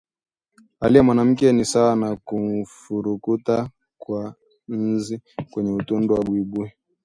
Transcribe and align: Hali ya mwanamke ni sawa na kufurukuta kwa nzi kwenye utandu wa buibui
Hali 0.79 0.97
ya 0.97 1.03
mwanamke 1.03 1.51
ni 1.51 1.65
sawa 1.65 1.95
na 1.95 2.15
kufurukuta 2.15 3.69
kwa 3.97 4.35
nzi 4.69 5.21
kwenye 5.51 5.71
utandu 5.71 6.13
wa 6.13 6.23
buibui 6.23 6.71